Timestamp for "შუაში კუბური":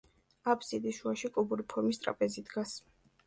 1.01-1.67